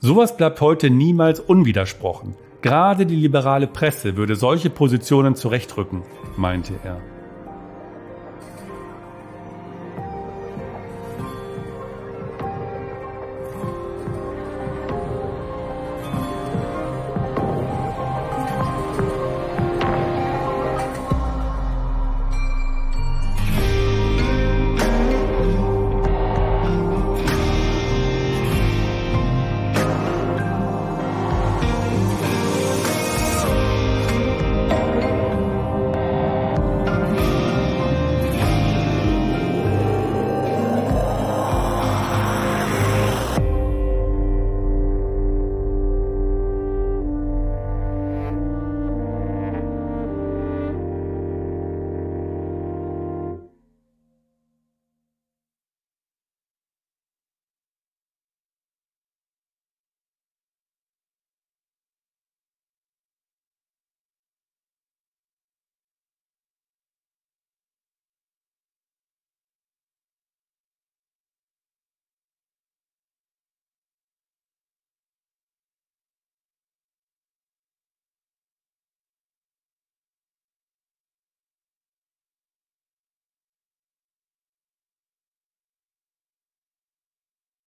Sowas 0.01 0.37
bleibt 0.37 0.61
heute 0.61 0.91
niemals 0.91 1.39
unwidersprochen. 1.39 2.35
Gerade 2.63 3.07
die 3.07 3.15
liberale 3.15 3.69
Presse 3.69 4.17
würde 4.17 4.35
solche 4.35 4.71
Positionen 4.71 5.37
zurechtrücken, 5.37 6.03
meinte 6.37 6.75
er. 6.83 7.01